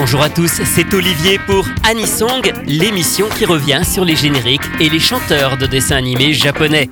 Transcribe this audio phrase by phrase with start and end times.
[0.00, 5.00] Bonjour à tous, c'est Olivier pour Anisong, l'émission qui revient sur les génériques et les
[5.00, 6.88] chanteurs de dessins animés japonais.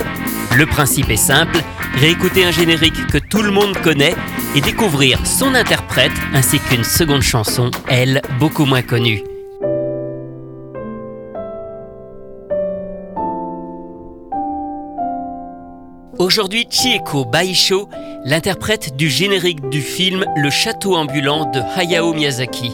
[0.56, 1.56] Le principe est simple,
[2.00, 4.16] réécouter un générique que tout le monde connaît
[4.56, 9.22] et découvrir son interprète ainsi qu'une seconde chanson, elle, beaucoup moins connue.
[16.18, 17.88] Aujourd'hui, Chieko Baisho,
[18.24, 22.72] l'interprète du générique du film Le Château ambulant de Hayao Miyazaki.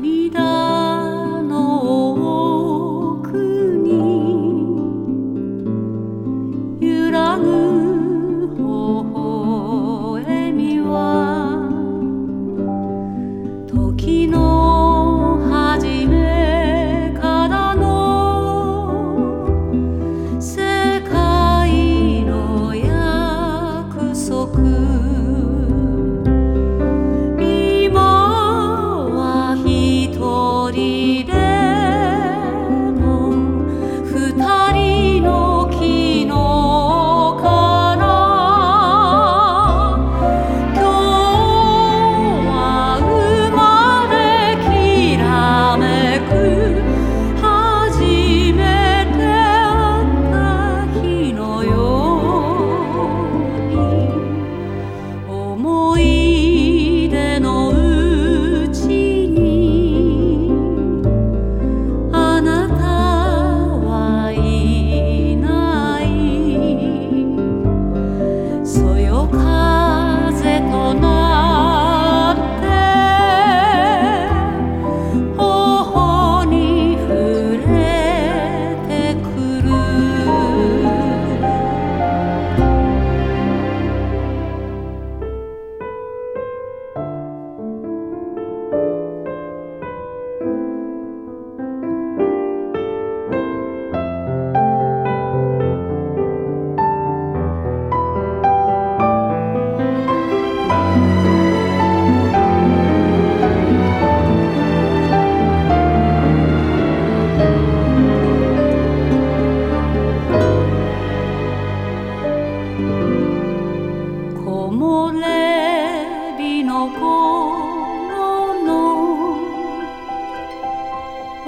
[0.00, 0.57] 你的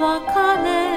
[0.01, 0.90] 別れ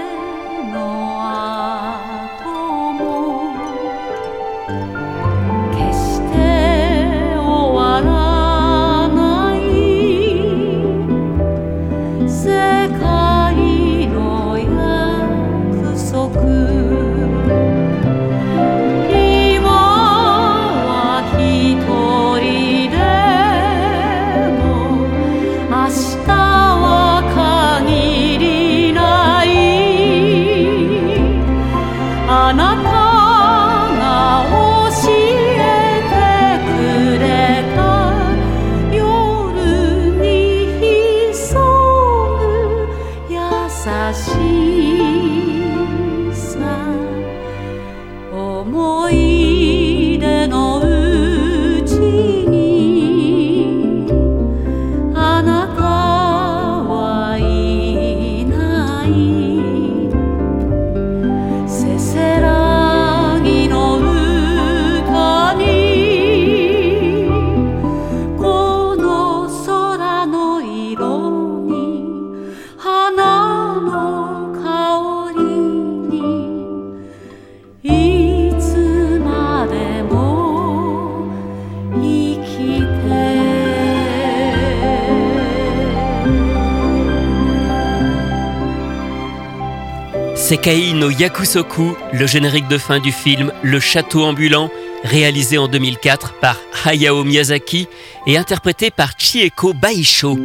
[90.44, 94.70] Sekai no Yakusoku, le générique de fin du film Le Château ambulant,
[95.02, 97.88] réalisé en 2004 par Hayao Miyazaki
[98.26, 100.38] et interprété par Chieko Baisho.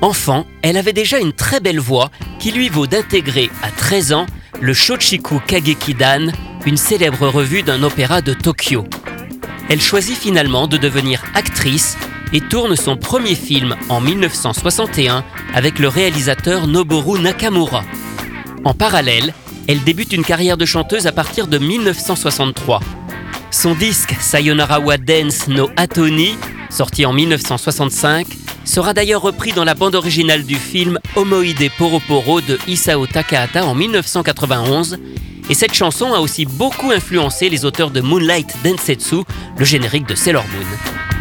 [0.00, 2.08] Enfant, elle avait déjà une très belle voix
[2.38, 4.26] qui lui vaut d'intégrer à 13 ans
[4.60, 6.28] le Shochiku Kagekidan,
[6.66, 8.84] une célèbre revue d'un opéra de Tokyo.
[9.68, 11.98] Elle choisit finalement de devenir actrice
[12.32, 15.24] et tourne son premier film en 1961
[15.54, 17.82] avec le réalisateur Noboru Nakamura.
[18.64, 19.34] En parallèle,
[19.68, 22.80] elle débute une carrière de chanteuse à partir de 1963.
[23.50, 26.36] Son disque Sayonara wa Dance no Atoni,
[26.70, 28.26] sorti en 1965,
[28.64, 33.74] sera d'ailleurs repris dans la bande originale du film Omoide Poroporo de Isao Takahata en
[33.74, 34.98] 1991.
[35.50, 39.16] Et cette chanson a aussi beaucoup influencé les auteurs de Moonlight Densetsu,
[39.58, 41.11] le générique de Sailor Moon.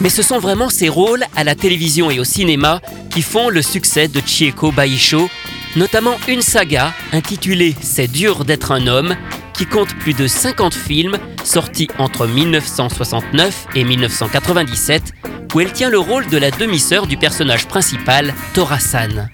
[0.00, 3.62] Mais ce sont vraiment ses rôles à la télévision et au cinéma qui font le
[3.62, 5.28] succès de Chieko Baisho,
[5.74, 9.16] notamment une saga intitulée C'est dur d'être un homme,
[9.54, 15.14] qui compte plus de 50 films sortis entre 1969 et 1997,
[15.54, 19.28] où elle tient le rôle de la demi-sœur du personnage principal, Torasan.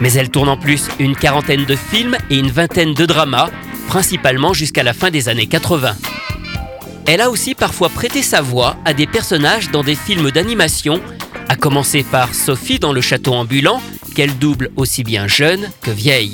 [0.00, 3.50] Mais elle tourne en plus une quarantaine de films et une vingtaine de dramas,
[3.88, 5.96] principalement jusqu'à la fin des années 80.
[7.10, 11.00] Elle a aussi parfois prêté sa voix à des personnages dans des films d'animation,
[11.48, 13.80] à commencer par Sophie dans Le Château ambulant,
[14.14, 16.32] qu'elle double aussi bien jeune que vieille.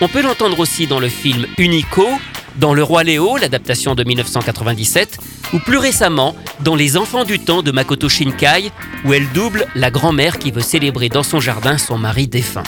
[0.00, 2.08] On peut l'entendre aussi dans le film Unico,
[2.56, 5.18] dans Le Roi Léo, l'adaptation de 1997,
[5.52, 8.72] ou plus récemment dans Les Enfants du Temps de Makoto Shinkai,
[9.04, 12.62] où elle double la grand-mère qui veut célébrer dans son jardin son mari défunt.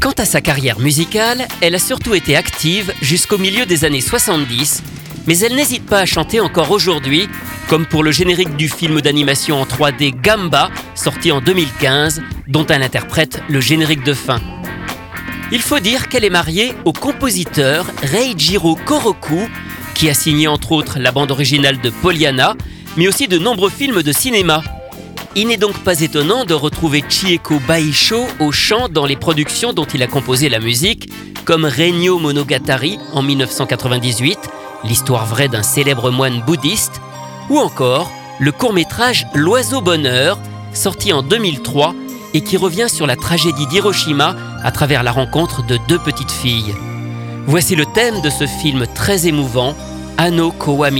[0.00, 4.82] Quant à sa carrière musicale, elle a surtout été active jusqu'au milieu des années 70
[5.26, 7.28] mais elle n'hésite pas à chanter encore aujourd'hui,
[7.68, 12.82] comme pour le générique du film d'animation en 3D Gamba, sorti en 2015, dont elle
[12.82, 14.40] interprète le générique de fin.
[15.52, 19.48] Il faut dire qu'elle est mariée au compositeur Reijiro Koroku,
[19.94, 22.54] qui a signé entre autres la bande originale de Pollyanna,
[22.96, 24.62] mais aussi de nombreux films de cinéma.
[25.34, 29.84] Il n'est donc pas étonnant de retrouver Chieko Baisho au chant dans les productions dont
[29.84, 31.10] il a composé la musique,
[31.44, 34.38] comme Regno Monogatari en 1998,
[34.86, 37.00] l'histoire vraie d'un célèbre moine bouddhiste,
[37.50, 40.38] ou encore le court-métrage L'oiseau bonheur,
[40.72, 41.94] sorti en 2003
[42.34, 46.74] et qui revient sur la tragédie d'Hiroshima à travers la rencontre de deux petites filles.
[47.46, 49.74] Voici le thème de ce film très émouvant,
[50.18, 50.90] Ano Kowa.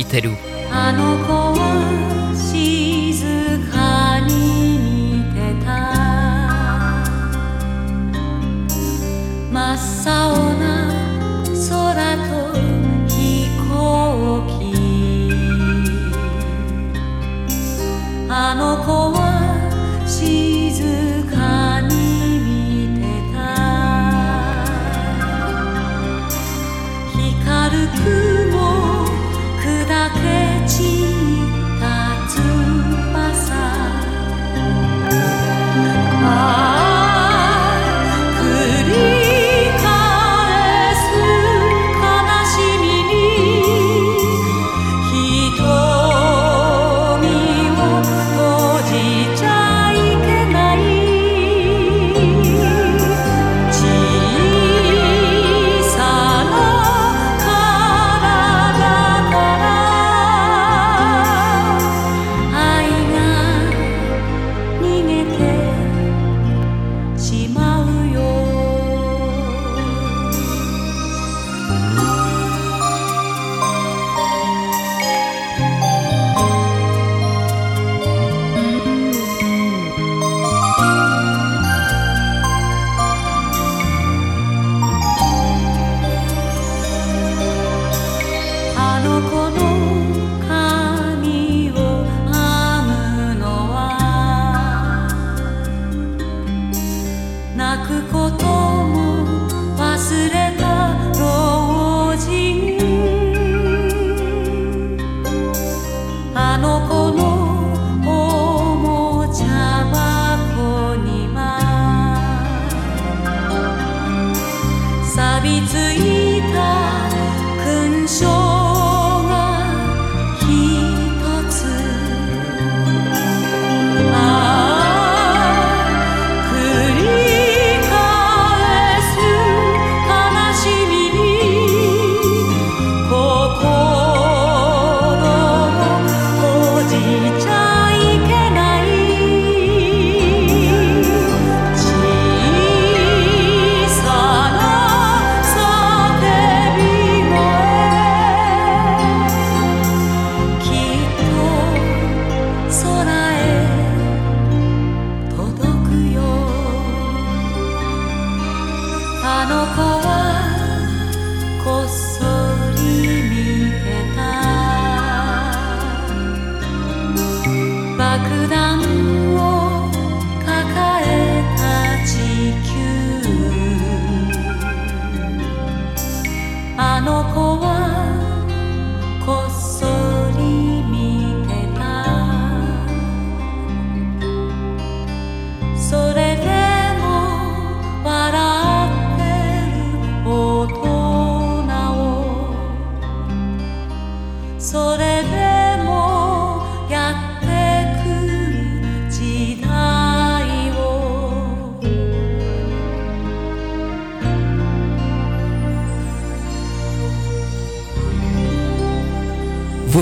[18.54, 19.15] の子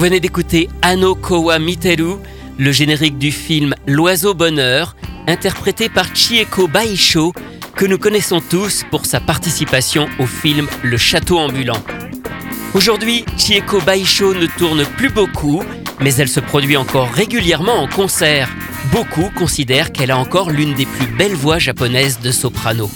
[0.04, 2.16] venez d'écouter Ano Kowa Miteru,
[2.58, 4.96] le générique du film L'oiseau bonheur,
[5.26, 7.32] interprété par Chieko Baisho,
[7.74, 11.82] que nous connaissons tous pour sa participation au film Le château ambulant.
[12.74, 15.62] Aujourd'hui, Chieko Baisho ne tourne plus beaucoup,
[16.00, 18.50] mais elle se produit encore régulièrement en concert.
[18.92, 22.90] Beaucoup considèrent qu'elle a encore l'une des plus belles voix japonaises de soprano.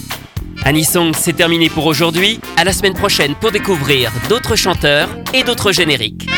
[0.63, 2.39] Anisong, c'est terminé pour aujourd'hui.
[2.55, 6.28] À la semaine prochaine pour découvrir d'autres chanteurs et d'autres génériques.